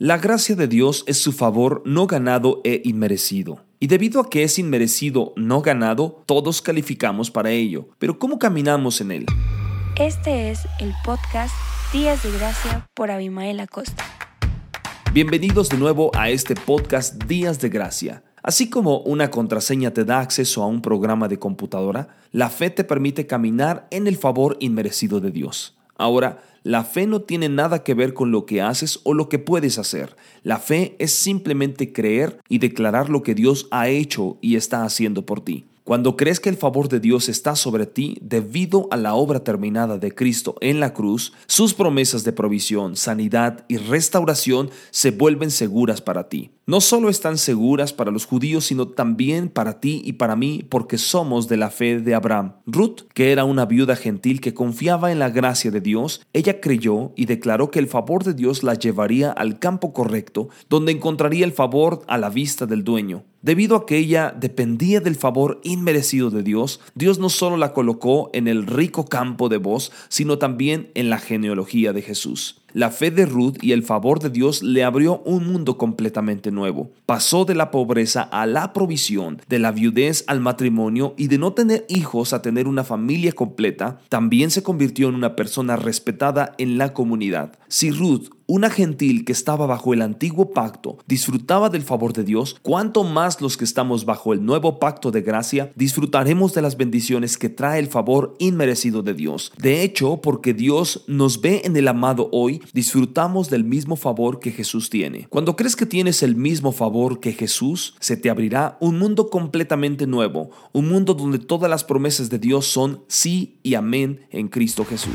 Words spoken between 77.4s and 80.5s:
de la pobreza a la provisión, de la viudez al